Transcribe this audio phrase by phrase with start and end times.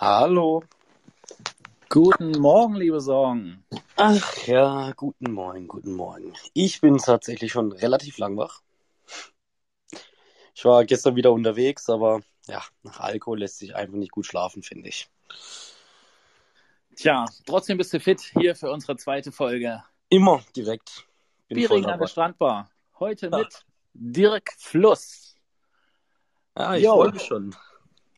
[0.00, 0.62] Hallo.
[1.88, 3.64] Guten Morgen, liebe Sorgen.
[3.96, 6.34] Ach ja, guten Morgen, guten Morgen.
[6.54, 8.60] Ich bin tatsächlich schon relativ lang wach.
[10.54, 14.62] Ich war gestern wieder unterwegs, aber ja, nach Alkohol lässt sich einfach nicht gut schlafen,
[14.62, 15.08] finde ich.
[16.94, 19.82] Tja, trotzdem bist du fit hier für unsere zweite Folge.
[20.10, 21.06] Immer direkt.
[21.48, 22.06] Bin voll Biering an der.
[22.06, 22.70] Strandbar.
[23.00, 23.38] Heute Ja.
[23.38, 25.34] mit Dirk Fluss.
[26.56, 26.94] Ja, ich Jo.
[26.94, 27.56] freue mich schon.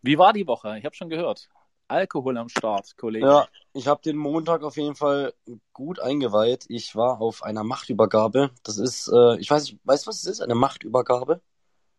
[0.02, 0.78] Wie war die Woche?
[0.78, 1.48] Ich habe schon gehört.
[1.90, 3.26] Alkohol am Start, Kollege.
[3.26, 5.34] Ja, ich habe den Montag auf jeden Fall
[5.72, 6.66] gut eingeweiht.
[6.68, 8.50] Ich war auf einer Machtübergabe.
[8.62, 10.40] Das ist, äh, ich weiß, nicht, weißt du, was es ist?
[10.40, 11.40] Eine Machtübergabe?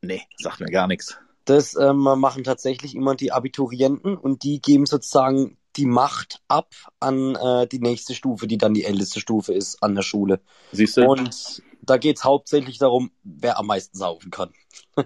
[0.02, 1.18] Nee, sagt mir gar nichts.
[1.46, 7.36] Das ähm, machen tatsächlich immer die Abiturienten und die geben sozusagen die Macht ab an
[7.36, 10.40] äh, die nächste Stufe, die dann die älteste Stufe ist an der Schule.
[10.72, 14.54] Siehst du, Und da geht's hauptsächlich darum, wer am meisten saufen kann.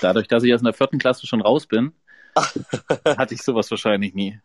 [0.00, 1.94] dadurch, dass ich aus der vierten Klasse schon raus bin,
[3.16, 4.40] hatte ich sowas wahrscheinlich nie.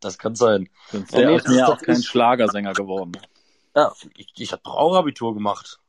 [0.00, 0.68] Das kann sein.
[0.90, 3.20] Sonst Ja, wäre nee, ist mir auch kein Schlagersänger geworden.
[3.74, 5.80] Ja, ich, ich habe doch auch Abitur gemacht.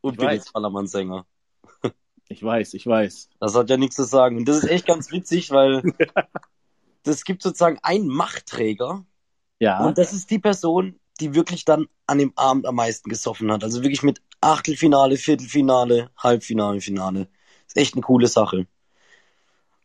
[0.00, 0.36] Und Ich bin weiß.
[0.36, 1.26] jetzt Ballermann-Sänger.
[2.28, 3.30] Ich weiß, ich weiß.
[3.40, 4.36] Das hat ja nichts zu sagen.
[4.38, 5.82] Und das ist echt ganz witzig, weil
[7.02, 9.04] das gibt sozusagen einen Machtträger
[9.58, 13.52] Ja, und das ist die Person, die wirklich dann an dem Abend am meisten gesoffen
[13.52, 13.64] hat.
[13.64, 17.28] Also wirklich mit Achtelfinale, Viertelfinale, Halbfinale, Finale.
[17.66, 18.66] Ist echt eine coole Sache.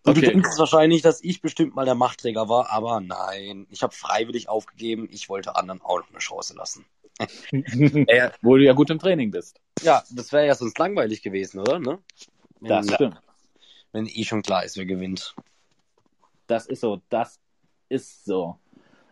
[0.08, 0.32] Und du Okay.
[0.32, 5.10] denkst wahrscheinlich, dass ich bestimmt mal der Machtträger war, aber nein, ich habe freiwillig aufgegeben.
[5.12, 6.86] Ich wollte anderen auch noch eine Chance lassen.
[8.08, 9.60] ja, wo du ja gut im Training bist.
[9.82, 11.78] Ja, das wäre ja sonst langweilig gewesen, oder?
[11.80, 12.00] Ne?
[12.62, 13.20] Wenn, Das stimmt.
[13.92, 15.36] wenn eh schon klar ist, wer gewinnt.
[16.46, 17.40] Das ist so, das
[17.90, 18.58] ist so.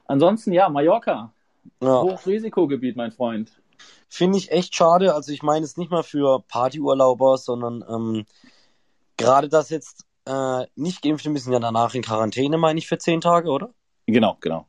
[0.06, 1.34] Ansonsten, ja, Mallorca.
[1.82, 2.02] Ja.
[2.02, 3.52] Hochrisikogebiet, mein Freund.
[4.08, 5.14] Finde ich echt schade.
[5.14, 8.26] Also ich meine es nicht mal für Partyurlauber, sondern ähm,
[9.18, 13.22] gerade das jetzt äh, nicht Geimpfte müssen ja danach in Quarantäne, meine ich, für zehn
[13.22, 13.74] Tage, oder?
[14.08, 14.68] Genau, genau.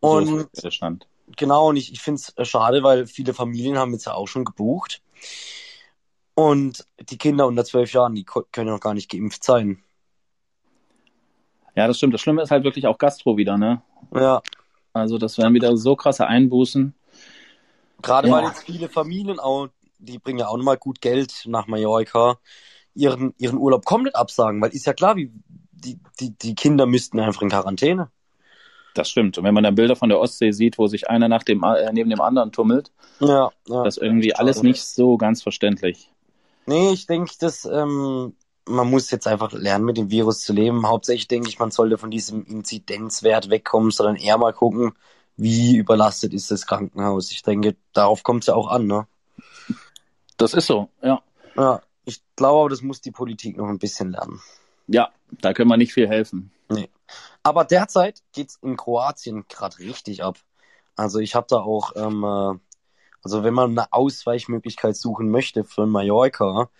[0.00, 1.06] Und so Stand.
[1.36, 4.44] genau, und ich, ich finde es schade, weil viele Familien haben jetzt ja auch schon
[4.44, 5.02] gebucht.
[6.34, 9.82] Und die Kinder unter zwölf Jahren, die können noch gar nicht geimpft sein.
[11.76, 12.14] Ja, das stimmt.
[12.14, 13.82] Das Schlimme ist halt wirklich auch Gastro wieder, ne?
[14.14, 14.42] Ja,
[14.92, 16.94] Also das wären wieder so krasse Einbußen.
[18.02, 18.34] gerade Ja.
[18.34, 19.68] weil jetzt viele Familien auch,
[19.98, 22.38] die bringen ja auch nochmal gut Geld nach Mallorca,
[22.94, 25.30] ihren, ihren Urlaub komplett absagen, weil ist ja klar, wie
[25.72, 28.10] die, die, die Kinder müssten einfach in Quarantäne.
[28.94, 29.36] Das stimmt.
[29.36, 31.92] Und wenn man dann Bilder von der Ostsee sieht, wo sich einer nach dem, äh,
[31.92, 33.84] neben dem anderen tummelt, Ja, ja.
[33.84, 36.10] das ist irgendwie alles nicht so ganz verständlich.
[36.66, 38.34] Nee, ich denke, dass ähm,
[38.66, 40.88] man muss jetzt einfach lernen, mit dem Virus zu leben.
[40.88, 44.92] Hauptsächlich denke ich, man sollte von diesem Inzidenzwert wegkommen, sondern eher mal gucken,
[45.36, 47.32] wie überlastet ist das Krankenhaus.
[47.32, 49.06] Ich denke, darauf kommt es ja auch an, ne?
[50.36, 51.20] Das ist so, ja.
[51.56, 54.40] Ja, ich glaube, das muss die Politik noch ein bisschen lernen.
[54.86, 56.50] Ja, da können wir nicht viel helfen.
[57.42, 60.38] Aber derzeit geht's in Kroatien gerade richtig ab.
[60.96, 62.58] Also ich habe da auch, ähm, äh,
[63.22, 66.70] also wenn man eine Ausweichmöglichkeit suchen möchte für Mallorca,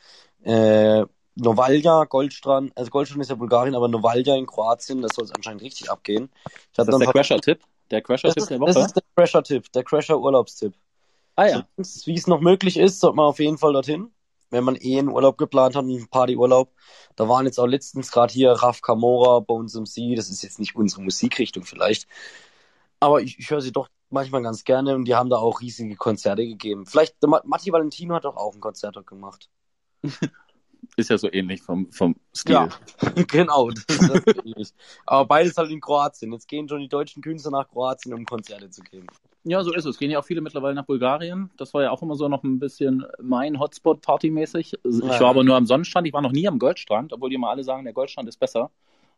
[0.42, 1.04] äh,
[1.36, 5.62] Novalja, Goldstrand, also Goldstrand ist ja Bulgarien, aber Novalja in Kroatien, das soll es anscheinend
[5.62, 6.30] richtig abgehen.
[6.72, 7.60] Ich Ist das der Crasher-Tipp?
[7.90, 8.84] Der das Crasher-Tipp der das Woche?
[8.86, 10.74] ist der Crasher-Tipp, der Crasher-Urlaubstipp.
[11.36, 11.66] Ah ja.
[11.76, 14.12] Sonst, Wie es noch möglich ist, sollte man auf jeden Fall dorthin.
[14.54, 16.72] Wenn man eh einen Urlaub geplant hat, einen Partyurlaub.
[17.16, 20.14] Da waren jetzt auch letztens gerade hier Raf Camora, Bones MC.
[20.16, 22.06] Das ist jetzt nicht unsere Musikrichtung vielleicht.
[23.00, 25.96] Aber ich, ich höre sie doch manchmal ganz gerne und die haben da auch riesige
[25.96, 26.86] Konzerte gegeben.
[26.86, 29.50] Vielleicht, der Ma- Matti Valentino hat doch auch ein Konzert dort gemacht.
[30.96, 32.54] Ist ja so ähnlich vom, vom Stil.
[32.54, 32.68] Ja,
[33.26, 33.70] genau.
[33.70, 34.72] Das ist das ähnlich.
[35.06, 36.32] Aber beides halt in Kroatien.
[36.32, 39.06] Jetzt gehen schon die deutschen Künstler nach Kroatien, um Konzerte zu geben.
[39.44, 39.98] Ja, so ist es.
[39.98, 41.50] Gehen ja auch viele mittlerweile nach Bulgarien.
[41.58, 44.72] Das war ja auch immer so noch ein bisschen mein Hotspot partymäßig.
[44.82, 45.20] Ich Ja.
[45.20, 46.06] war aber nur am Sonnenstrand.
[46.06, 48.70] Ich war noch nie am Goldstrand, obwohl die immer alle sagen, der Goldstrand ist besser.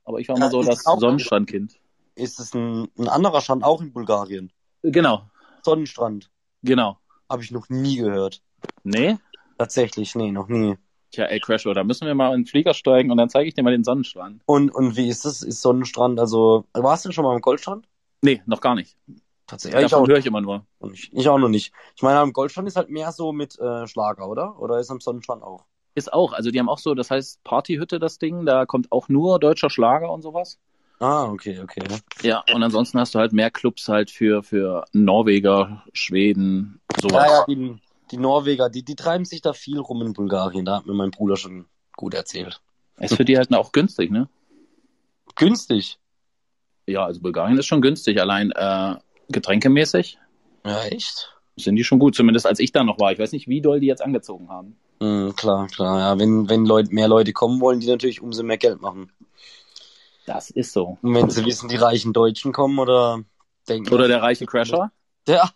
[0.04, 1.78] Aber ich war immer Ja, so das Sonnenstrandkind.
[2.16, 4.52] Ist es ein, ein anderer Strand auch in Bulgarien?
[4.82, 5.22] Genau,
[5.62, 6.30] Sonnenstrand.
[6.62, 6.98] genau.
[7.28, 8.40] Habe ich noch nie gehört.
[8.84, 9.16] Nee?
[9.58, 10.76] Tatsächlich, nee, noch nie.
[11.10, 13.54] Tja, ey, Crasher, da müssen wir mal in den Flieger steigen und dann zeige ich
[13.54, 14.42] dir mal den Sonnenstrand.
[14.46, 15.42] Und, und wie ist das?
[15.42, 17.88] Ist Sonnenstrand, also, warst du schon mal am Goldstrand?
[18.22, 18.96] Nee, noch gar nicht.
[19.46, 19.80] Tatsächlich.
[19.80, 20.66] Ja, ich, auch höre ich immer nur.
[20.80, 21.12] nicht.
[21.12, 21.72] ich auch noch nicht.
[21.94, 24.58] Ich meine, am Goldstrand ist halt mehr so mit äh, Schlager, oder?
[24.60, 25.64] Oder ist am Sonnenstrand auch?
[25.94, 26.32] Ist auch.
[26.32, 28.44] Also die haben auch so, das heißt Partyhütte, das Ding.
[28.44, 30.58] Da kommt auch nur deutscher Schlager und sowas.
[30.98, 31.82] Ah, okay, okay.
[32.22, 37.26] Ja, und ansonsten hast du halt mehr Clubs halt für, für Norweger, Schweden, sowas.
[37.26, 37.78] Ja, ja, die,
[38.10, 40.64] die Norweger, die, die treiben sich da viel rum in Bulgarien.
[40.64, 41.66] Da hat mir mein Bruder schon
[41.96, 42.60] gut erzählt.
[42.98, 44.28] Ist für die halt auch günstig, ne?
[45.34, 45.98] Günstig.
[46.86, 48.20] Ja, also Bulgarien ist schon günstig.
[48.20, 48.96] Allein äh,
[49.28, 50.18] getränkemäßig
[50.64, 51.32] Ja, echt?
[51.56, 53.12] sind die schon gut, zumindest als ich da noch war.
[53.12, 54.76] Ich weiß nicht, wie doll die jetzt angezogen haben.
[55.00, 55.98] Mhm, klar, klar.
[55.98, 59.10] Ja, wenn, wenn Leute, mehr Leute kommen wollen, die natürlich umso mehr Geld machen.
[60.26, 60.98] Das ist so.
[61.02, 63.22] Und wenn sie wissen, die reichen Deutschen kommen oder
[63.68, 63.92] denken.
[63.92, 64.90] Oder der reiche Crasher.
[65.26, 65.50] Der,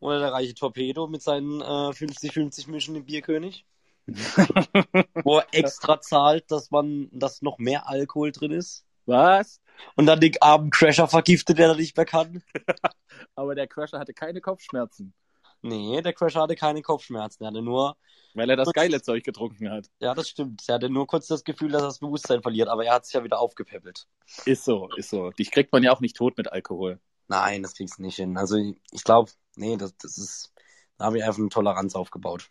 [0.00, 3.64] oder der reiche Torpedo mit seinen äh, 50-50 Mischen im Bierkönig.
[5.24, 8.84] wo er extra zahlt, dass man, dass noch mehr Alkohol drin ist.
[9.08, 9.60] Was?
[9.96, 12.42] Und dann den armen Crasher vergiftet, der da nicht mehr kann.
[13.34, 15.14] Aber der Crasher hatte keine Kopfschmerzen,
[15.62, 17.42] Nee, der Crasher hatte keine Kopfschmerzen.
[17.42, 17.96] Er hatte nur,
[18.34, 19.90] weil er das geile Zeug getrunken hat.
[19.98, 20.62] ja, das stimmt.
[20.68, 23.14] Er hatte nur kurz das Gefühl, dass er das Bewusstsein verliert, aber er hat sich
[23.14, 24.06] ja wieder aufgepäppelt.
[24.44, 25.30] Ist so, ist so.
[25.30, 27.00] Dich kriegt man ja auch nicht tot mit Alkohol.
[27.26, 28.36] Nein, das kriegst du nicht hin.
[28.36, 30.52] Also ich glaube, nee, das, das ist,
[30.96, 32.48] da habe ich einfach eine Toleranz aufgebaut.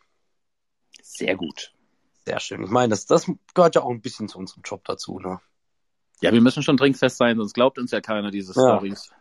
[1.01, 1.74] Sehr gut.
[2.25, 2.63] Sehr schön.
[2.63, 5.39] Ich meine, das, das gehört ja auch ein bisschen zu unserem Job dazu, ne?
[6.22, 8.78] Ja, wir müssen schon trinkfest sein, sonst glaubt uns ja keiner diese Ja.
[8.78, 9.12] Stories.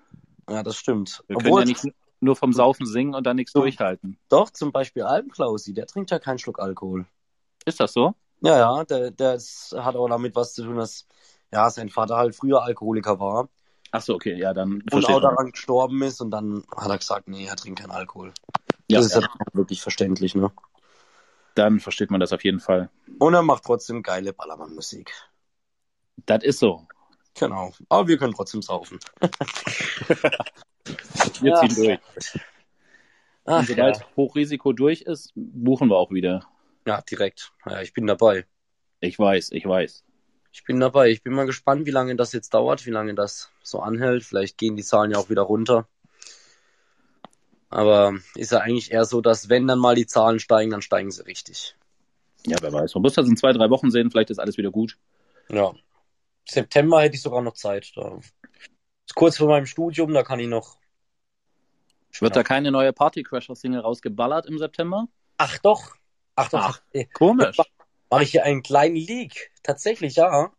[0.48, 1.22] Ja, das stimmt.
[1.26, 1.84] Wir können Obwohl, ja nicht
[2.20, 3.60] nur vom Saufen singen und dann nichts So.
[3.60, 4.18] durchhalten.
[4.28, 7.06] doch, zum Beispiel Alpenklausi, der trinkt ja keinen Schluck Alkohol.
[7.66, 8.14] Ist das so?
[8.40, 11.06] Ja, ja, der, der ist, hat auch damit was zu tun, dass
[11.52, 13.48] ja, sein Vater halt früher Alkoholiker war
[13.92, 17.28] Ach so, okay, ja, dann und auch daran gestorben ist und dann hat er gesagt,
[17.28, 18.32] nee, er trinkt keinen Alkohol.
[18.88, 20.50] Ja, das ist ja wirklich verständlich, ne?
[21.54, 22.90] dann versteht man das auf jeden Fall.
[23.18, 25.12] Und er macht trotzdem geile Ballermann-Musik.
[26.24, 26.86] Das ist so.
[27.38, 27.72] Genau.
[27.90, 28.98] Aber wir können trotzdem saufen.
[31.40, 31.60] Wir Ja.
[31.60, 31.98] ziehen durch.
[33.44, 34.06] Ach, Und sobald ja.
[34.16, 36.46] Hochrisiko durch ist, buchen wir auch wieder.
[36.86, 37.52] ja, direkt.
[37.66, 38.46] Ja, ich bin dabei.
[39.00, 40.04] Ich weiß, ich weiß.
[40.52, 41.10] Ich bin dabei.
[41.10, 44.24] Ich bin mal gespannt, wie lange das jetzt dauert, wie lange das so anhält.
[44.24, 45.86] Vielleicht gehen die Zahlen ja auch wieder runter.
[47.68, 51.10] Aber ist ja eigentlich eher so, dass wenn dann mal die Zahlen steigen, dann steigen
[51.10, 51.76] sie richtig.
[52.46, 52.94] Ja, wer weiß.
[52.94, 54.96] Man muss das in zwei, drei Wochen sehen, vielleicht ist alles wieder gut.
[55.50, 55.72] Ja.
[56.48, 57.92] September hätte ich sogar noch Zeit.
[57.96, 58.18] Da.
[59.06, 60.78] Ist kurz vor meinem Studium, da kann ich noch.
[62.18, 65.06] Wird da keine neue Party Crasher Single rausgeballert im September?
[65.36, 65.96] Ach doch.
[66.34, 66.60] Ach doch.
[66.60, 66.82] Ach.
[66.94, 67.04] Ach.
[67.12, 67.56] Komisch.
[68.10, 69.52] Mache ich hier einen kleinen Leak.
[69.62, 70.52] Tatsächlich, ja.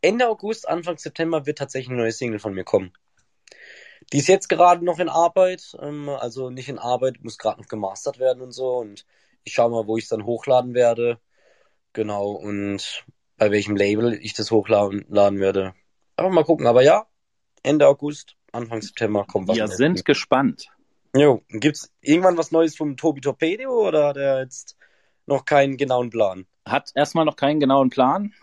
[0.00, 2.92] Ende August, Anfang September wird tatsächlich eine neue Single von mir kommen.
[4.12, 7.68] Die ist jetzt gerade noch in Arbeit, ähm, also nicht in Arbeit, muss gerade noch
[7.68, 8.76] gemastert werden und so.
[8.76, 9.06] Und
[9.44, 11.20] ich schaue mal, wo ich es dann hochladen werde.
[11.92, 13.04] Genau, und
[13.38, 15.74] bei welchem Label ich das hochladen laden werde.
[16.16, 16.66] Aber mal gucken.
[16.66, 17.06] Aber ja,
[17.62, 19.56] Ende August, Anfang September kommt was.
[19.56, 20.68] Wir sind gespannt.
[21.16, 24.76] Jo, gibt's irgendwann was Neues vom Tobi Torpedo oder hat er jetzt
[25.26, 26.46] noch keinen genauen Plan?
[26.66, 28.34] Hat erstmal noch keinen genauen Plan.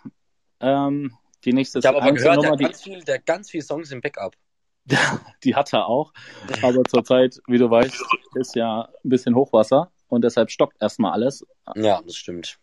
[0.59, 3.25] Ähm, die nächste Ich habe aber gehört, der Einzelnummer, hat, die, ganz viel, der hat
[3.25, 4.35] ganz viele Songs im Backup.
[5.43, 6.13] die hat er auch.
[6.61, 8.03] Aber zurzeit, wie du weißt,
[8.35, 11.45] ist ja ein bisschen Hochwasser und deshalb stockt erstmal alles.
[11.75, 12.59] Ja, das stimmt.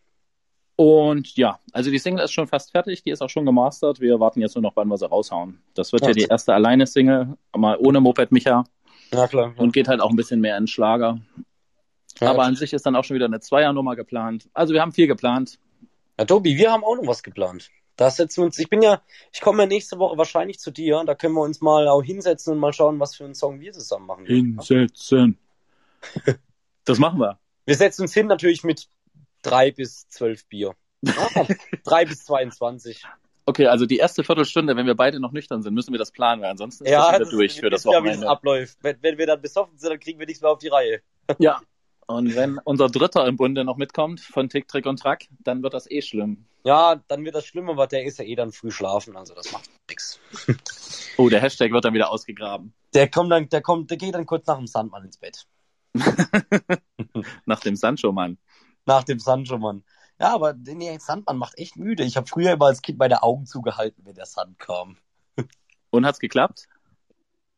[0.76, 4.00] Und ja, also die Single ist schon fast fertig, die ist auch schon gemastert.
[4.00, 5.60] Wir warten jetzt nur noch, wann wir sie raushauen.
[5.74, 6.14] Das wird ja, Ja.
[6.14, 8.64] die erste Alleine-Single, mal ohne Moped Micha
[9.12, 9.52] Ja, klar.
[9.58, 11.20] und geht halt auch ein bisschen mehr in Schlager.
[12.20, 14.48] ja, Aber an sich ist dann auch schon wieder eine Zweiernummer geplant.
[14.54, 15.58] Also wir haben viel geplant.
[16.18, 17.68] ja, Tobi, wir haben auch noch was geplant.
[17.96, 19.02] Da setzen wir uns, ich bin ja,
[19.32, 21.02] ich komme ja nächste Woche wahrscheinlich zu dir.
[21.06, 23.72] Da können wir uns mal auch hinsetzen und mal schauen, was für einen Song wir
[23.72, 24.24] zusammen machen.
[24.26, 25.36] Hinsetzen.
[26.84, 27.38] Das machen wir.
[27.64, 28.88] Wir setzen uns hin natürlich mit
[29.42, 30.74] drei bis zwölf Bier.
[31.06, 31.46] Ah,
[31.84, 33.04] drei bis 22.
[33.44, 36.42] Okay, also die erste Viertelstunde, wenn wir beide noch nüchtern sind, müssen wir das planen,
[36.42, 38.28] weil ansonsten ist Ja, das wieder das durch für das ist ja, wie das Wochenende.
[38.28, 38.78] abläuft.
[38.82, 41.00] Wenn, wenn wir dann besoffen sind, dann kriegen wir nichts mehr auf die Reihe.
[41.38, 41.60] Ja.
[42.06, 45.72] Und wenn unser Dritter im Bunde noch mitkommt von Tick, Trick und Track, dann wird
[45.74, 46.44] das eh schlimm.
[46.64, 49.50] Ja, dann wird das schlimmer, weil der ist ja eh dann früh schlafen, also das
[49.52, 50.20] macht nix.
[51.18, 52.72] Oh, der Hashtag wird dann wieder ausgegraben.
[52.94, 55.46] Der kommt dann, der kommt, der geht dann kurz nach dem Sandmann ins Bett.
[57.44, 58.38] Nach dem Sancho-Mann.
[58.86, 59.84] Nach dem Sancho-Mann.
[60.20, 62.04] Ja, aber nee, Sandmann macht echt müde.
[62.04, 64.96] Ich habe früher immer als Kind meine Augen zugehalten, wenn der Sand kam.
[65.90, 66.68] Und hat's geklappt?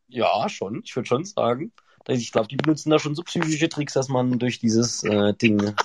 [0.08, 0.82] Ja, schon.
[0.84, 1.72] Ich würde schon sagen.
[2.06, 5.74] Ich glaube, die benutzen da schon so psychische Tricks, dass man durch dieses äh, Ding.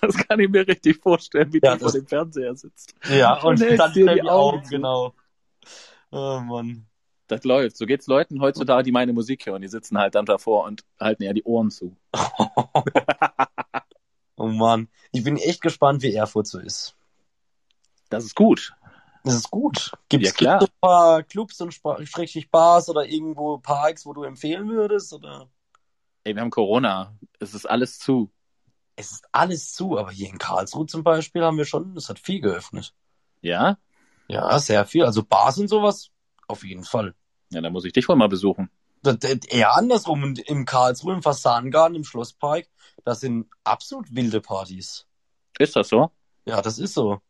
[0.00, 2.92] Das kann ich mir richtig vorstellen, wie Ja, du vor das- dem Fernseher sitzt.
[3.08, 4.70] ja, und dann schnell die Augen zu.
[4.70, 5.14] genau.
[6.10, 6.86] Oh Mann.
[7.28, 7.76] Das läuft.
[7.76, 9.62] So geht's Leuten heutzutage, die meine Musik hören.
[9.62, 11.96] Die sitzen halt dann davor und halten ja die Ohren zu.
[14.40, 14.88] oh Mann.
[15.12, 16.96] Ich bin echt gespannt, wie Erfurt so ist.
[18.08, 18.74] Das ist gut.
[19.24, 19.92] Das ist gut.
[20.08, 20.60] Gibt Ja, es klar.
[20.62, 25.12] ein paar Clubs und Schrägstrich Bars oder irgendwo Parks, wo du empfehlen würdest?
[25.12, 25.48] Oder?
[26.24, 27.16] Ey, wir haben Corona.
[27.38, 28.30] Es ist alles zu.
[28.96, 32.18] Es ist alles zu, aber hier in Karlsruhe zum Beispiel haben wir schon, es hat
[32.18, 32.94] viel geöffnet.
[33.42, 33.78] Ja?
[34.28, 35.04] Ja, sehr viel.
[35.04, 36.10] Also Bars und sowas,
[36.46, 37.14] auf jeden Fall.
[37.52, 38.70] Ja, dann muss ich dich wohl mal besuchen.
[39.04, 40.22] Eher andersrum.
[40.22, 42.66] Und im Karlsruhe, im Fassadengarten, im Schlosspark,
[43.04, 45.06] das sind absolut wilde Partys.
[45.58, 46.10] Ist das so?
[46.44, 47.20] Ja, das ist so.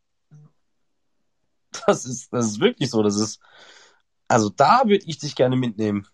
[1.86, 3.02] Das ist, das ist wirklich so.
[3.02, 3.40] Das ist,
[4.28, 6.06] also da würde ich dich gerne mitnehmen.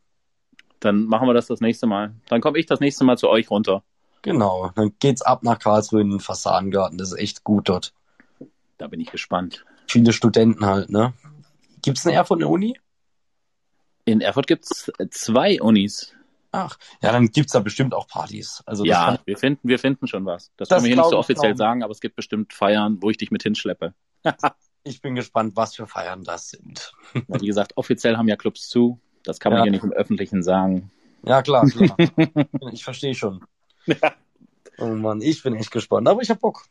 [0.81, 2.15] Dann machen wir das das nächste Mal.
[2.29, 3.83] Dann komme ich das nächste Mal zu euch runter.
[4.23, 4.71] Genau.
[4.75, 6.99] Dann geht's ab nach Karlsruhe in den Fassadengarten.
[6.99, 7.95] Das ist echt gut dort.
[8.77, 9.65] Da bin ich gespannt.
[9.89, 11.15] Viele Studenten halt, ne?
[11.81, 12.79] Gibt's in Erfurt eine Uni?
[14.07, 16.15] In Erfurt gibt's zwei Unis.
[16.53, 18.63] Ach, ja, dann gibt's da bestimmt auch Partys.
[18.65, 20.53] Also Ja, kann- wir finden, wir finden schon was.
[20.57, 21.59] Das, Das können wir hier nicht so offiziell kaum.
[21.59, 23.93] sagen, aber es gibt bestimmt Feiern, wo ich dich mit hinschleppe.
[24.85, 26.93] ich bin gespannt, was für Feiern das sind.
[27.29, 29.01] Wie gesagt, offiziell haben ja Clubs zu.
[29.25, 29.63] Das kann man Ja.
[29.65, 30.91] hier nicht im Öffentlichen sagen.
[31.25, 31.97] Ja, klar, klar.
[32.73, 33.45] ich verstehe schon.
[34.79, 36.65] Oh Mann, ich bin echt gespannt, aber ich hab Bock.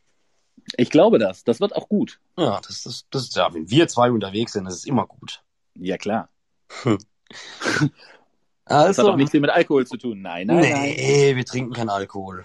[0.78, 1.44] Ich glaube das.
[1.44, 2.18] Das wird auch gut.
[2.38, 5.42] Ja, das, das, das ist ja, wenn wir zwei unterwegs sind, das ist immer gut.
[5.74, 6.28] Ja, klar.
[8.68, 10.22] Das Also, hat auch nichts mit Alkohol zu tun.
[10.22, 10.94] Nein, nein, nein.
[10.96, 12.44] nee, wir trinken keinen Alkohol.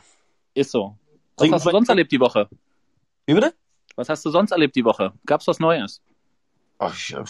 [0.53, 0.95] Ist so.
[1.35, 2.47] Was Trinken hast du sonst erlebt die Woche?
[3.25, 3.55] Wie bitte?
[3.95, 5.13] Was hast du sonst erlebt die Woche?
[5.25, 6.01] Gab's was Neues?
[6.77, 7.23] Ach, äh,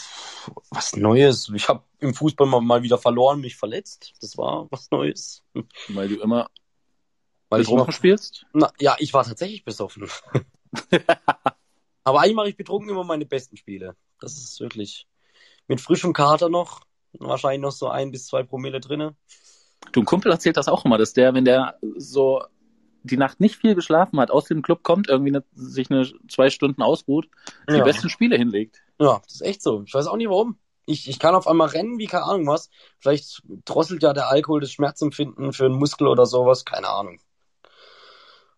[0.72, 1.52] was Neues.
[1.56, 4.14] Ich habe im Fußball mal, mal wieder verloren, mich verletzt.
[4.22, 5.44] Das war was Neues.
[5.88, 6.50] Weil du immer
[7.50, 8.46] Weil betrunken noch, spielst?
[8.54, 10.10] na, ja, ich war tatsächlich besoffen.
[12.04, 13.96] Aber eigentlich mache ich betrunken immer meine besten Spiele.
[14.20, 15.08] Das ist wirklich
[15.68, 16.82] mit frischem Kater noch.
[17.20, 19.16] Wahrscheinlich noch so ein bis zwei Promille drinne.
[19.92, 22.44] Du, ein Kumpel erzählt das auch immer, dass der, wenn der so
[23.04, 26.50] die Nacht nicht viel geschlafen hat, aus dem Club kommt, irgendwie eine, sich eine zwei
[26.50, 27.28] Stunden ausruht,
[27.70, 27.84] die Ja.
[27.84, 28.82] besten Spiele hinlegt.
[29.00, 29.84] Ja, das ist echt so.
[29.86, 30.58] Ich weiß auch nicht warum.
[30.86, 32.70] Ich, ich kann auf einmal rennen, wie keine Ahnung was.
[33.00, 36.66] Vielleicht drosselt ja der Alkohol das Schmerzempfinden für einen Muskel oder sowas.
[36.66, 37.20] Keine Ahnung.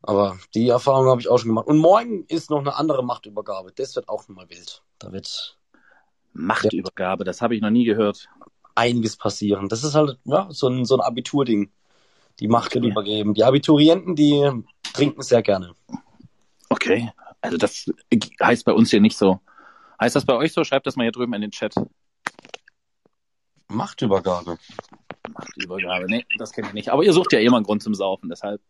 [0.01, 1.67] Aber die Erfahrung habe ich auch schon gemacht.
[1.67, 3.71] Und morgen ist noch eine andere Machtübergabe.
[3.73, 4.83] Das wird auch nochmal wild.
[4.99, 5.57] Da wird
[6.33, 8.27] Machtübergabe, das habe ich noch nie gehört.
[8.75, 9.69] Einiges passieren.
[9.69, 11.71] Das ist halt ja, so ein, so ein Abiturding.
[12.39, 12.91] Die Macht wird Okay.
[12.91, 13.33] übergeben.
[13.33, 14.49] Die Abiturienten, die
[14.93, 15.73] trinken sehr gerne.
[16.69, 17.11] Okay,
[17.41, 17.91] also das
[18.41, 19.39] heißt bei uns hier nicht so.
[20.01, 20.63] Heißt das bei euch so?
[20.63, 21.75] Schreibt das mal hier drüben in den Chat.
[23.67, 24.57] Machtübergabe.
[25.33, 26.05] Machtübergabe.
[26.07, 26.89] Nee, das kenne ich nicht.
[26.89, 28.61] Aber ihr sucht ja immer einen Grund zum Saufen, deshalb.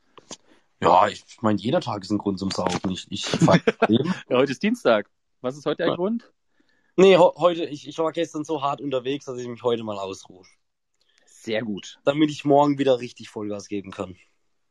[0.81, 2.91] Ja, ich meine, jeder Tag ist ein Grund zum Saufen.
[2.91, 3.25] Ich, ich.
[4.29, 5.09] Ja, heute ist Dienstag.
[5.41, 5.95] Was ist heute der Ja.
[5.95, 6.31] Grund?
[6.95, 10.43] Nee, heute, ich, ich war gestern so hart unterwegs, dass ich mich heute mal ausruhe.
[11.25, 11.99] Sehr gut.
[12.05, 14.15] Damit ich morgen wieder richtig Vollgas geben kann.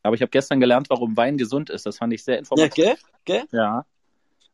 [0.02, 1.84] Aber ich habe gestern gelernt, warum Wein gesund ist.
[1.86, 2.74] Das fand ich sehr Ja, informativ.
[2.74, 2.94] gell?
[3.24, 3.44] Gell?
[3.52, 3.86] Ja.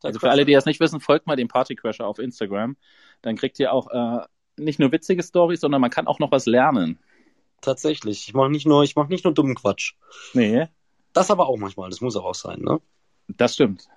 [0.01, 2.77] Also für alle, die das nicht wissen, folgt mal dem Partycrasher auf Instagram.
[3.21, 4.25] Dann kriegt ihr auch äh,
[4.57, 6.99] nicht nur witzige Stories, sondern man kann auch noch was lernen.
[7.61, 8.27] Tatsächlich.
[8.27, 9.93] Ich mache nicht nur, ich mache nicht nur dummen Quatsch.
[10.33, 10.67] Nee,
[11.13, 11.89] Das aber auch manchmal.
[11.89, 12.79] Das muss auch sein, ne?
[13.27, 13.87] das stimmt.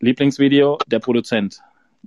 [0.00, 1.60] Lieblingsvideo, der Produzent.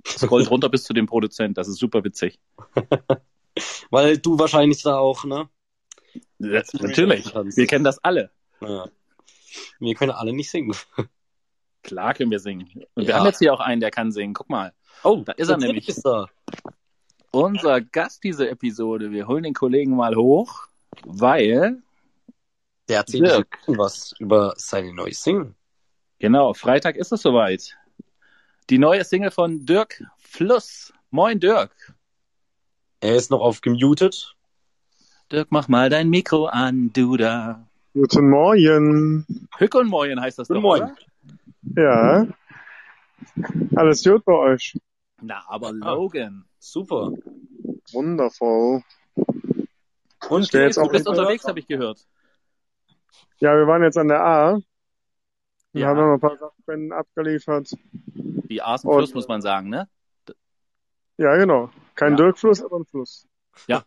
[0.06, 1.56] Scrollt runter bis zu dem Produzent.
[1.58, 2.38] Das ist super witzig.
[3.90, 5.48] Weil du wahrscheinlich da auch, ne?
[6.38, 7.32] Ja, natürlich.
[7.34, 8.30] Wir kennen das alle.
[8.60, 8.88] Ja.
[9.78, 10.74] Wir können alle nicht singen.
[11.82, 12.68] Klar können wir singen.
[12.94, 13.18] Und wir Ja.
[13.18, 14.34] haben jetzt hier auch einen, der kann singen.
[14.34, 14.72] Guck mal.
[15.04, 15.88] Oh, Da ist er nämlich.
[15.88, 16.28] Ist da.
[17.32, 19.10] Unser Gast diese Episode.
[19.10, 20.66] Wir holen den Kollegen mal hoch,
[21.04, 21.82] weil,
[22.88, 23.58] Der erzählt Dirk.
[23.66, 25.54] was über seine neue Single.
[26.18, 27.76] genau, Freitag ist es soweit.
[28.70, 30.92] Die neue Single von Dirk Fluss.
[31.10, 31.94] Moin, Dirk.
[33.00, 34.36] Er ist noch auf gemutet.
[35.30, 37.66] Dirk, mach mal dein Mikro an, du da.
[37.94, 39.48] Guten Morgen.
[39.58, 40.96] Hück und Moin heißt das Guten doch, Morgen.
[41.74, 41.82] oder?
[41.82, 42.26] Ja.
[43.76, 44.78] Alles gut bei euch?
[45.20, 46.44] Na, aber Logan.
[46.58, 47.12] Super.
[47.92, 48.82] Wundervoll.
[50.28, 52.06] Und Du auch bist unterwegs, habe ich gehört.
[53.38, 54.60] Ja, wir waren jetzt an der A.
[55.72, 55.88] Wir Ja.
[55.88, 57.74] haben noch ein paar Sachspenden abgeliefert.
[58.14, 59.88] Die Arsenfluss, Und- muss man sagen, ne?
[61.18, 61.70] Ja, genau.
[61.94, 62.16] Kein Ja.
[62.16, 63.26] Dirkfluss, aber ein Fluss.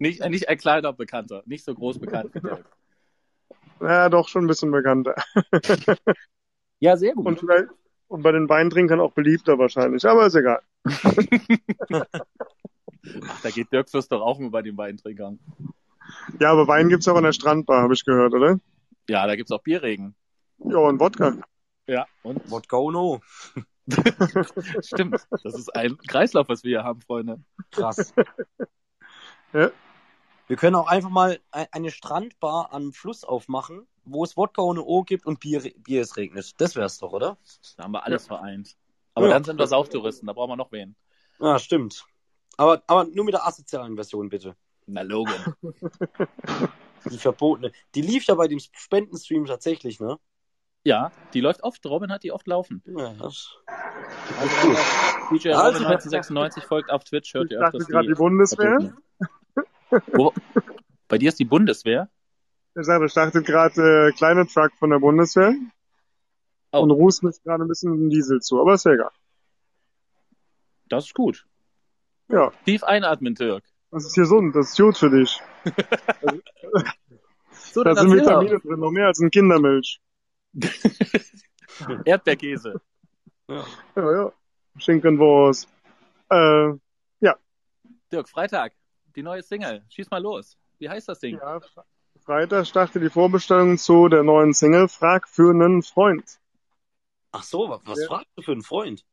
[0.00, 2.64] Nicht, nicht ein kleiner Bekannter, nicht so groß bekannt wie Dirk.
[3.80, 5.14] Ja, doch schon ein bisschen bekannter.
[6.80, 7.26] Ja, sehr gut.
[7.26, 7.42] Und
[8.08, 10.62] und bei den Weintrinkern auch beliebter wahrscheinlich, aber ist egal.
[11.90, 15.38] Ach, da geht Dirk Fluss doch auch immer bei den Weintrinkern.
[16.40, 18.58] Ja, aber Wein gibt's auch an der Strandbar, habe ich gehört, oder?
[19.08, 20.14] Ja, da gibt's auch Bierregen.
[20.58, 21.36] Ja, und Wodka.
[21.86, 22.42] Ja, und?
[22.68, 23.20] Go no?
[24.82, 25.26] Stimmt.
[25.42, 27.40] Das ist ein Kreislauf, was wir hier haben, Freunde.
[27.70, 28.12] Krass.
[29.54, 29.70] Ja.
[30.46, 34.82] Wir können auch einfach mal ein- eine Strandbar am Fluss aufmachen, wo es Wodka ohne
[34.82, 36.60] O gibt und Bier, Bier es regnet.
[36.60, 37.38] Das wär's doch, oder?
[37.78, 38.76] Da haben wir alles vereint.
[39.14, 39.32] Aber Ja.
[39.32, 40.96] dann sind wir Sauftouristen, da brauchen wir noch wen.
[41.40, 42.04] Ja, stimmt.
[42.58, 44.54] Aber, aber nur mit der asozialen Version, bitte.
[44.86, 45.54] Na, Logan.
[47.10, 47.72] Die verbotene.
[47.94, 50.18] Die lief ja bei dem Spendenstream tatsächlich, ne?
[50.84, 51.84] Ja, die läuft oft.
[51.86, 52.82] Robin hat die oft laufen.
[52.86, 53.56] Ja, das
[54.38, 54.68] Also,
[55.30, 58.94] DJ Also, Robin 1996 folgt auf Twitch, hört ihr öfters gerade die Bundeswehr.
[60.12, 60.32] Wo,
[61.08, 62.08] bei dir ist die Bundeswehr?
[62.74, 65.54] Ich sagte, ich dachte gerade äh, kleiner Truck von der Bundeswehr.
[66.72, 66.80] Oh.
[66.80, 69.10] Und rußt mich gerade ein bisschen den Diesel zu, aber ist ja egal.
[70.88, 71.46] Das ist gut.
[72.28, 73.64] Ja, Tief einatmen, Dirk.
[73.90, 75.40] Das ist gesund, das ist gut für dich.
[77.72, 80.00] So, Da sind Vitamine drin, noch mehr als in Kindermilch.
[82.04, 82.80] Erdbeerkäse.
[83.48, 83.64] Ja,
[83.96, 84.32] ja.
[84.78, 85.68] Schinkenwurst.
[86.30, 86.72] Äh,
[88.10, 88.72] Dirk, Freitag,
[89.16, 89.84] die neue Single.
[89.90, 90.56] Schieß mal los.
[90.78, 91.36] Wie heißt das Ding?
[91.38, 91.60] ja,
[92.24, 96.24] Freitag startet die Vorbestellung zu der neuen Single Frag für einen Freund.
[97.32, 98.06] Ach so, was, was Ja.
[98.08, 99.04] fragst du für einen Freund?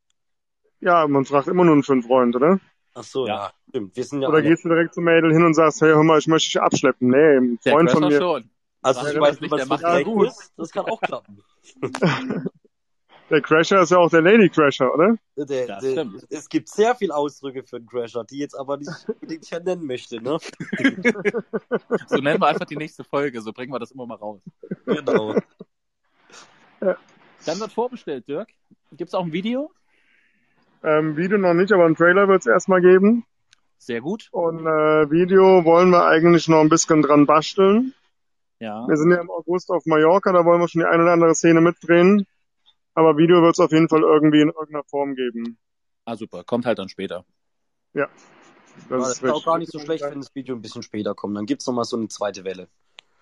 [0.80, 2.60] Ja, man fragt immer nur für einen Freund, oder?
[2.94, 3.36] Ach so, Ja.
[3.36, 3.96] ja, stimmt.
[3.96, 6.04] Wir sind ja Oder alle, gehst du direkt zum Mädel hin und sagst, hey, hör
[6.04, 7.10] mal, ich möchte dich abschleppen.
[7.10, 8.22] Nee, ein Der Freund von Crasher mir.
[8.22, 8.50] schon.
[8.82, 10.28] also Sag mir Beispiel nicht, was der macht ja Dreck gut.
[10.28, 11.44] ist, das kann auch klappen.
[13.32, 15.18] Der Crasher ist ja auch der Lady Crasher, oder?
[15.36, 16.28] Der, Das der, stimmt.
[16.30, 19.60] es gibt sehr viele Ausdrücke für einen Crasher, die jetzt aber nicht unbedingt ich ja
[19.60, 20.38] nennen möchte, ne?
[22.08, 23.42] So nennen wir einfach die nächste Folge.
[23.42, 24.44] So bringen wir das immer mal raus.
[24.86, 25.34] Genau.
[26.80, 28.50] Dann wird vorbestellt, Dirk.
[28.92, 29.72] Gibt's auch ein Video?
[30.84, 33.26] Ähm, Video noch nicht, aber einen Trailer wird es erstmal geben.
[33.78, 34.30] Sehr gut.
[34.32, 37.94] Und äh, Video wollen wir eigentlich noch ein bisschen dran basteln.
[38.60, 38.88] Ja.
[38.88, 41.36] Wir sind ja im August auf Mallorca, da wollen wir schon die eine oder andere
[41.36, 42.26] Szene mitdrehen.
[42.94, 45.58] Aber Video wird es auf jeden Fall irgendwie in irgendeiner Form geben.
[46.06, 46.44] Ah, super.
[46.44, 47.26] Kommt halt dann später.
[47.94, 48.10] Das
[48.90, 51.36] Das ist ist auch gar nicht so schlecht, wenn das Video ein bisschen später kommt.
[51.36, 52.70] Dann gibt's noch mal so eine zweite Welle.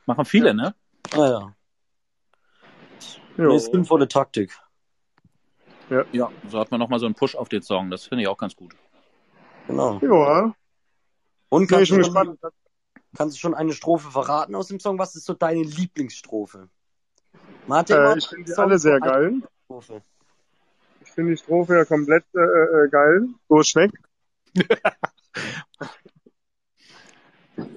[0.06, 0.76] Machen viele, ne?
[1.16, 1.54] Naja,
[3.38, 3.50] Jo.
[3.50, 4.58] eine sinnvolle Taktik.
[6.12, 6.30] Ja.
[6.50, 7.90] So hat man nochmal so einen Push auf den Song.
[7.90, 8.76] Das finde ich auch ganz gut.
[9.68, 10.00] Genau.
[10.02, 10.54] Ja,
[11.50, 12.40] Und bin kannst du, schon, gespannt.
[13.16, 15.00] kannst du schon eine Strophe verraten aus dem Song?
[15.00, 16.70] Was ist so deine Lieblingsstrophe?
[17.68, 19.42] Ja Äh, ich finde die alle sehr geil.
[19.66, 20.02] Strophe.
[21.02, 23.28] Ich finde die Strophe ja komplett äh, äh, geil.
[23.48, 23.92] Durchweg.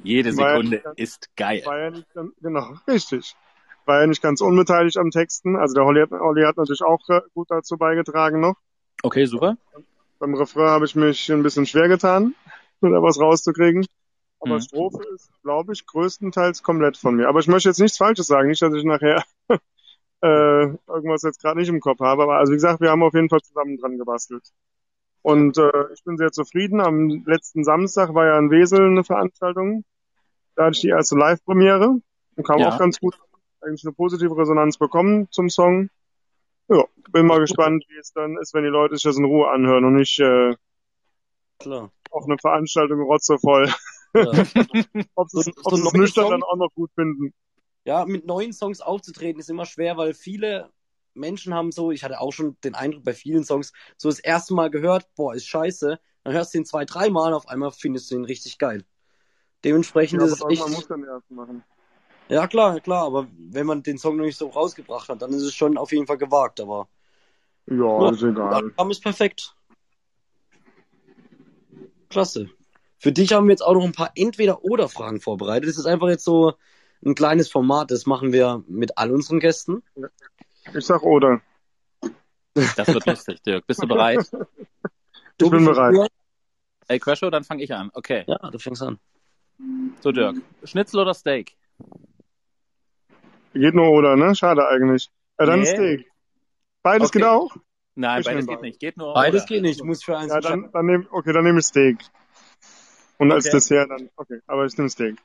[0.02, 1.62] Jede Sekunde ist geil.
[1.64, 2.06] War ja nicht
[2.40, 3.36] genau, richtig.
[3.84, 5.56] War ja nicht ganz unbeteiligt am Texten.
[5.56, 8.56] Also der Holly hat, Holly hat natürlich auch äh, gut dazu beigetragen noch.
[9.02, 9.56] Okay, super.
[10.26, 12.34] Beim Refrain habe ich mich ein bisschen schwer getan,
[12.80, 13.86] da was rauszukriegen.
[14.40, 14.60] Aber Mhm.
[14.60, 17.28] Strophe ist, glaube ich, größtenteils komplett von mir.
[17.28, 19.22] Aber ich möchte jetzt nichts Falsches sagen, nicht, dass ich nachher
[20.22, 22.24] äh, irgendwas jetzt gerade nicht im Kopf habe.
[22.24, 24.42] Aber also wie gesagt, wir haben auf jeden Fall zusammen dran gebastelt.
[25.22, 26.80] Und äh, ich bin sehr zufrieden.
[26.80, 29.84] Am letzten Samstag war ja in Wesel eine Veranstaltung.
[30.56, 32.00] Da hatte ich die erste Live-Premiere
[32.34, 32.70] und kam Ja.
[32.70, 33.16] auch ganz gut.
[33.60, 35.88] Eigentlich eine positive Resonanz bekommen zum Song.
[36.68, 39.48] Ja, bin mal gespannt, wie es dann ist, wenn die Leute sich das in Ruhe
[39.48, 40.54] anhören und nicht äh,
[41.58, 41.90] Klar.
[42.10, 43.72] auf eine Veranstaltung rotzevoll.
[44.14, 44.22] Ja.
[45.14, 47.32] Ob sie So- so es nüchtern dann auch noch gut finden.
[47.84, 50.70] ja, mit neuen Songs aufzutreten ist immer schwer, weil viele
[51.14, 54.54] Menschen haben so, ich hatte auch schon den Eindruck bei vielen Songs, so das erste
[54.54, 55.98] Mal gehört, boah, ist scheiße.
[56.24, 58.84] Dann hörst du ihn zwei, dreimal, auf einmal findest du ihn richtig geil.
[59.64, 60.90] Dementsprechend Ja, ist es irgendwann muss echt.
[60.90, 61.64] dann ersten machen.
[62.28, 65.42] Ja, klar, klar, aber wenn man den Song noch nicht so rausgebracht hat, dann ist
[65.42, 66.88] es schon auf jeden Fall gewagt, aber
[67.66, 68.50] Ja, Ja, ist egal.
[68.50, 69.54] dann kam es perfekt.
[72.08, 72.50] Klasse.
[72.98, 75.68] Für dich haben wir jetzt auch noch ein paar Entweder-Oder-Fragen vorbereitet.
[75.68, 76.54] Das ist einfach jetzt so
[77.04, 79.82] ein kleines Format, das machen wir mit all unseren Gästen.
[80.74, 81.42] Ich sag oder.
[82.54, 83.66] Das wird lustig, Dirk.
[83.66, 84.30] Bist du bereit?
[85.38, 86.10] Ich bin bereit.
[86.88, 87.90] Ey, Crasho, dann fange ich an.
[87.92, 88.24] Okay.
[88.26, 88.98] Ja, du fängst an.
[90.00, 90.36] So, Dirk.
[90.64, 91.58] Schnitzel oder Steak?
[93.58, 94.34] Geht nur oder, ne?
[94.34, 95.10] Schade eigentlich.
[95.38, 95.66] Ja, dann Nee.
[95.66, 96.10] Steak.
[96.82, 97.18] Beides Okay.
[97.20, 97.56] geht auch?
[97.94, 98.80] Nein, Ich beides geht nicht.
[98.80, 99.14] Geht nur.
[99.14, 99.48] Beides oder.
[99.48, 99.78] geht nicht.
[99.78, 101.98] Ich muss für eins Ja, dann, dann nehm, okay, dann nehme ich Steak.
[103.18, 103.56] Und als Okay.
[103.56, 105.16] Dessert dann, okay, aber ich nehme Steak.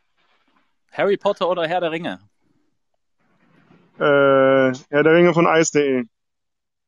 [0.91, 2.19] Harry Potter oder Herr der Ringe?
[3.99, 6.05] Äh, Herr der Ringe von Eis.de.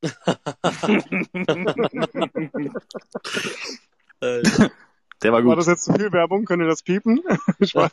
[5.23, 5.57] Der war War gut.
[5.57, 6.45] das jetzt zu viel Werbung?
[6.45, 7.21] Könnt ihr das piepen?
[7.59, 7.91] ich weiß.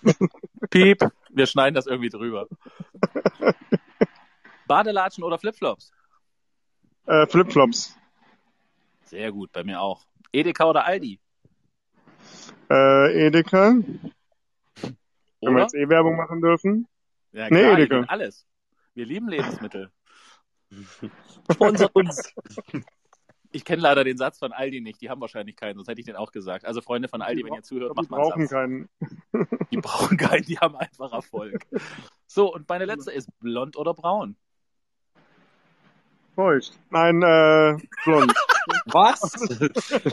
[0.71, 1.09] Piep.
[1.31, 2.47] Wir schneiden das irgendwie drüber.
[4.67, 5.93] Badelatschen oder Flipflops?
[7.07, 7.97] Äh, Flipflops.
[9.05, 10.05] Sehr gut, bei mir auch.
[10.33, 11.19] Edeka oder Aldi?
[12.71, 13.75] Äh, Edeka.
[13.83, 14.95] Wenn
[15.41, 15.63] wir Oder?
[15.63, 16.87] jetzt eh Werbung machen dürfen.
[17.33, 17.95] Ja, Nee, klar, Edeka.
[17.95, 18.47] die sind alles.
[18.95, 19.91] Wir lieben Lebensmittel.
[21.51, 22.35] Sponsor uns.
[23.53, 25.01] Ich kenne leider den Satz von Aldi nicht.
[25.01, 26.65] Die haben wahrscheinlich keinen, sonst hätte ich den auch gesagt.
[26.65, 28.51] Also Freunde von Aldi, Die wenn ihr zuhört, die macht mal einen brauchen Satz.
[28.51, 28.89] keinen.
[29.71, 31.67] Die brauchen keinen, die haben einfach Erfolg.
[32.33, 34.37] So, und meine letzte ist blond oder braun?
[36.37, 36.79] Feucht.
[36.91, 38.33] Nein, äh, blond.
[38.87, 39.21] Was?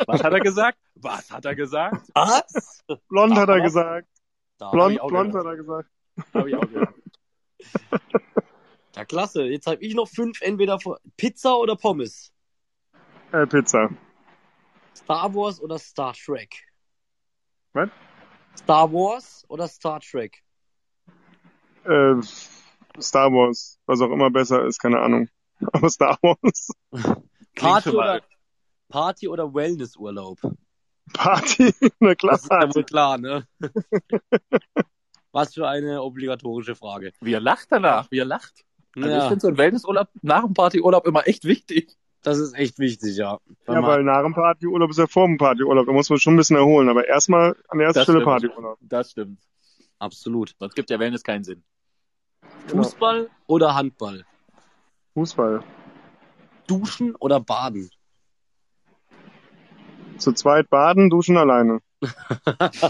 [0.07, 0.79] Was hat er gesagt?
[0.95, 2.07] Was hat er gesagt?
[2.15, 2.83] Was?
[3.07, 4.07] Blond Darf hat er gesagt.
[4.57, 5.89] Da, hab Blond, blond hat er gesagt.
[6.33, 6.95] Habe ich auch gehört.
[8.95, 9.43] ja, klasse.
[9.43, 10.79] Jetzt habe ich noch fünf entweder
[11.17, 12.33] Pizza oder Pommes.
[13.31, 13.89] Äh, Pizza.
[14.93, 16.53] Star Wars oder Star Trek?
[17.73, 17.89] Was?
[18.57, 20.43] Star Wars oder Star Trek?
[21.85, 22.15] Äh,
[22.99, 23.79] Star Wars.
[23.85, 25.29] Was auch immer besser ist, keine Ahnung.
[25.73, 26.71] Aber Star Wars.
[27.55, 28.21] Party oder,
[28.89, 30.39] Party oder Wellnessurlaub?
[31.13, 31.73] Party.
[31.99, 32.33] Na klar.
[32.33, 33.47] Das ist ja wohl klar, ne?
[35.31, 37.13] Was für eine obligatorische Frage.
[37.21, 38.65] Wie er lacht danach, wie er lacht.
[38.95, 41.95] Also ich Ja, finde so ein Wellnessurlaub nach dem Partyurlaub immer echt wichtig.
[42.23, 43.37] Das ist echt wichtig, ja.
[43.65, 45.85] Wenn Ja, weil nach dem Partyurlaub ist ja vor dem Partyurlaub.
[45.85, 46.89] Da muss man schon ein bisschen erholen.
[46.89, 48.25] Aber erstmal an erster Das Stelle stimmt.
[48.25, 48.77] Partyurlaub.
[48.81, 49.39] Das stimmt.
[49.99, 50.55] Absolut.
[50.59, 51.63] Sonst gibt ja Wellness keinen Sinn.
[52.67, 52.83] Genau.
[52.83, 54.25] Fußball oder Handball?
[55.13, 55.63] Fußball.
[56.67, 57.89] Duschen oder baden?
[60.17, 61.79] Zu zweit baden, duschen alleine.
[62.59, 62.87] Achso,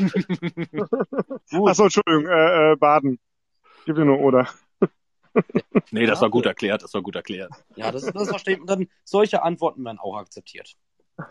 [1.83, 3.19] Entschuldigung, äh, äh, baden.
[3.85, 4.47] Gib dir nur oder.
[5.91, 7.51] Nee, das war gut erklärt, das war gut erklärt.
[7.75, 8.87] Ja, das, das versteht man dann.
[9.03, 10.75] Solche Antworten werden auch akzeptiert.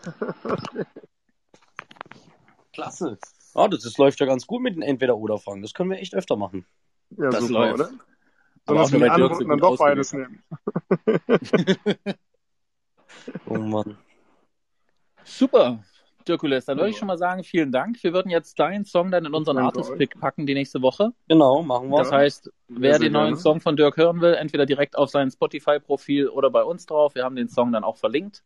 [2.73, 3.17] Klasse.
[3.55, 5.61] Ja, das, das läuft ja ganz gut mit den Entweder-Oder-Fragen.
[5.61, 6.65] Das können wir echt öfter machen.
[7.11, 7.73] Ja, Das super, läuft.
[7.75, 7.89] oder?
[8.65, 10.43] Aber auch Sondern nur, wir die Antworten dann doch beides nehmen.
[13.45, 13.97] Oh Mann.
[15.23, 15.83] Super.
[16.27, 18.01] Dirkules, dann würde ich schon mal sagen, vielen Dank.
[18.03, 21.11] Wir würden jetzt deinen Song dann in unseren Artist-Pick packen die nächste Woche.
[21.27, 21.97] Genau, machen wir.
[21.99, 23.37] Das heißt, wer den neuen gerne.
[23.37, 27.15] Song von Dirk hören will, entweder direkt auf sein Spotify-Profil oder bei uns drauf.
[27.15, 28.43] Wir haben den Song dann auch verlinkt.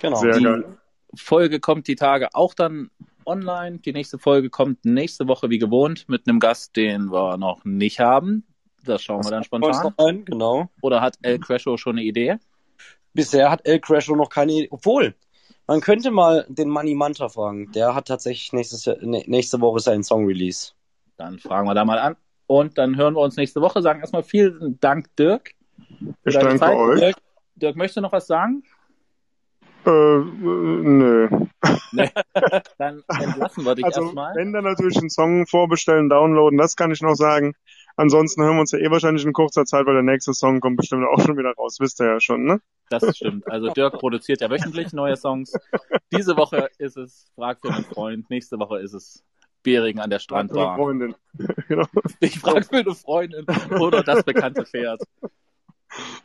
[0.00, 0.16] genau.
[0.16, 0.78] Sehr Die geil.
[1.14, 2.90] Folge kommt die Tage auch dann
[3.24, 3.78] online.
[3.78, 8.00] Die nächste Folge kommt nächste Woche wie gewohnt mit einem Gast, den wir noch nicht
[8.00, 8.44] haben.
[8.84, 9.82] Das schauen wir dann spontan.
[9.82, 10.70] noch ein, genau.
[10.80, 12.36] Oder hat El Crasho schon eine Idee?
[13.14, 14.68] Bisher hat El Crasho noch keine Idee.
[14.70, 15.14] Obwohl,
[15.66, 17.70] man könnte mal den Money Manta fragen.
[17.72, 20.72] Der hat tatsächlich nächstes Jahr, nächste Woche seinen Song-Release.
[21.16, 22.16] Dann fragen wir da mal an.
[22.46, 23.82] Und dann hören wir uns nächste Woche.
[23.82, 25.52] Sagen erstmal vielen Dank, Dirk.
[26.24, 26.76] Ich danke Zeit.
[26.76, 27.00] euch.
[27.00, 27.16] Dirk,
[27.56, 28.62] Dirk, möchtest du noch was sagen?
[29.84, 31.28] Äh, äh, nö.
[32.78, 34.34] Dann entlassen wir dich Also, erstmal.
[34.34, 37.54] wenn dann natürlich einen Song vorbestellen, downloaden, das kann ich noch sagen.
[37.96, 40.76] Ansonsten hören wir uns ja eh wahrscheinlich in kurzer Zeit, weil der nächste Song kommt
[40.76, 41.78] bestimmt auch schon wieder raus.
[41.80, 42.60] Wisst ihr ja schon, ne?
[42.90, 43.50] Das stimmt.
[43.50, 45.52] Also Dirk produziert ja wöchentlich neue Songs.
[46.12, 48.28] Diese Woche ist es Frag für einen Freund.
[48.28, 49.24] Nächste Woche ist es
[49.62, 50.76] Beringen an der Eine Strandbar.
[50.76, 51.14] Freundin.
[51.68, 51.86] genau.
[52.20, 53.46] Ich frage für eine Freundin
[53.80, 55.02] oder das bekannte Pferd.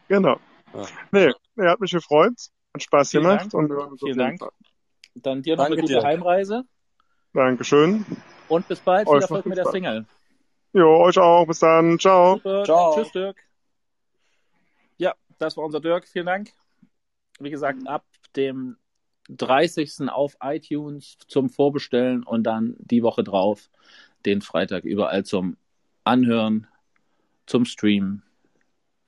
[0.08, 0.38] genau.
[0.74, 0.86] Ja.
[1.12, 2.34] Nee, nee, hat mich gefreut.
[2.74, 3.54] Hat Spaß Vielen gemacht Dank.
[3.54, 4.40] und wir hören uns Vielen Dank.
[4.40, 4.52] Fall.
[5.16, 6.04] Dann dir noch Danke eine gute dir.
[6.04, 6.64] Heimreise
[7.34, 8.06] Dankeschön.
[8.50, 9.10] und bis bald.
[9.10, 10.06] Viel Erfolg mit der Single.
[10.74, 11.46] Jo, euch auch.
[11.46, 12.00] Bis dann.
[12.00, 12.36] Ciao.
[12.36, 12.64] Super.
[12.64, 12.96] Ciao.
[12.96, 13.38] Tschüss, Dirk.
[14.98, 16.08] Ja, das war unser Dirk.
[16.08, 16.52] Vielen Dank.
[17.40, 18.06] Wie gesagt, ab
[18.36, 18.78] dem
[19.30, 20.10] 30.
[20.10, 23.70] auf iTunes zum Vorbestellen und dann die Woche drauf,
[24.26, 25.58] den Freitag überall zum
[26.04, 26.68] Anhören,
[27.46, 28.24] zum Streamen.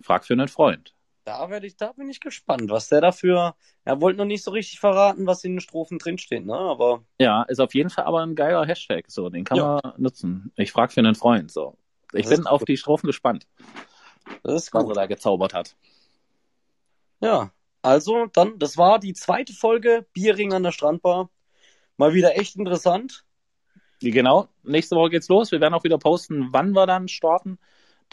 [0.01, 0.92] Frag für einen Freund.
[1.25, 3.55] Da werde ich, da bin ich gespannt, was der dafür.
[3.85, 6.53] Er wollte noch nicht so richtig verraten, was in den Strophen drinsteht, ne?
[6.53, 9.05] Aber Ja, ist auf jeden Fall aber ein geiler Hashtag.
[9.09, 9.79] So, den kann Ja.
[9.83, 10.51] man nutzen.
[10.57, 11.49] Ich frag für einen Freund.
[11.49, 11.77] So,
[12.11, 12.67] ich Das bin auf gut.
[12.67, 13.47] die Strophen gespannt,
[14.43, 14.97] das ist was er gut.
[14.97, 15.75] da gezaubert hat.
[17.21, 17.51] Ja.
[17.81, 21.29] Also, dann, das war die zweite Folge Bierring an der Strandbar.
[21.97, 23.25] Mal wieder echt interessant.
[24.01, 25.51] Genau, nächste Woche geht's los.
[25.51, 27.59] Wir werden auch wieder posten, wann wir dann starten,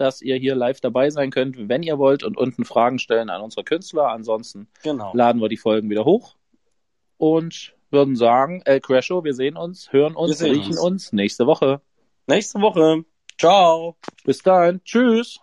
[0.00, 3.42] dass ihr hier live dabei sein könnt, wenn ihr wollt und unten Fragen stellen an
[3.42, 4.08] unsere Künstler.
[4.08, 5.12] Ansonsten Genau.
[5.14, 6.36] laden wir die Folgen wieder hoch
[7.18, 10.80] und würden sagen, El Crasho, wir sehen uns, hören uns, sehen riechen uns.
[10.80, 11.80] uns nächste Woche.
[12.26, 13.04] Nächste Woche.
[13.38, 13.96] Ciao.
[14.24, 15.40] Bis dahin, tschüss.